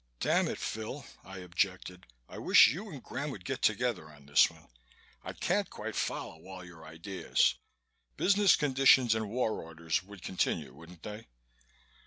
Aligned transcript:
"Damn 0.19 0.47
it, 0.47 0.57
Phil," 0.57 1.05
I 1.23 1.37
objected. 1.37 2.07
"I 2.27 2.39
wish 2.39 2.69
you 2.69 2.89
and 2.89 3.03
Graham 3.03 3.29
would 3.29 3.45
get 3.45 3.61
together 3.61 4.09
on 4.09 4.25
this 4.25 4.49
one. 4.49 4.67
I 5.23 5.33
can't 5.33 5.69
quite 5.69 5.95
follow 5.95 6.43
all 6.47 6.65
your 6.65 6.83
ideas. 6.87 7.53
Business 8.17 8.55
conditions 8.55 9.13
and 9.13 9.29
war 9.29 9.61
orders 9.61 10.01
would 10.01 10.23
continue, 10.23 10.73
wouldn't 10.73 11.03
they?" 11.03 11.27